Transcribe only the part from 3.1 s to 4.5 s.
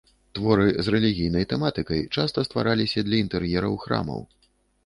для інтэр'ераў храмаў.